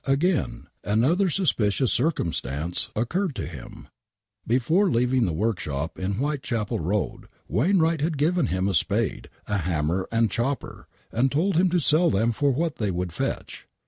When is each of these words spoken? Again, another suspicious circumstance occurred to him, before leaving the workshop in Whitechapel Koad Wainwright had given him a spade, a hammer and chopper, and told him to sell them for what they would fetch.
Again, 0.07 0.65
another 0.83 1.29
suspicious 1.29 1.91
circumstance 1.91 2.89
occurred 2.95 3.35
to 3.35 3.45
him, 3.45 3.87
before 4.47 4.89
leaving 4.89 5.27
the 5.27 5.31
workshop 5.31 5.99
in 5.99 6.13
Whitechapel 6.13 6.79
Koad 6.79 7.25
Wainwright 7.47 8.01
had 8.01 8.17
given 8.17 8.47
him 8.47 8.67
a 8.67 8.73
spade, 8.73 9.29
a 9.45 9.59
hammer 9.59 10.07
and 10.11 10.31
chopper, 10.31 10.87
and 11.11 11.31
told 11.31 11.55
him 11.55 11.69
to 11.69 11.77
sell 11.79 12.09
them 12.09 12.31
for 12.31 12.49
what 12.49 12.77
they 12.77 12.89
would 12.89 13.13
fetch. 13.13 13.67